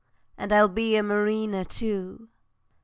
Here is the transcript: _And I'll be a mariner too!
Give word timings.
_And 0.35 0.51
I'll 0.51 0.67
be 0.67 0.95
a 0.95 1.03
mariner 1.03 1.63
too! 1.63 2.29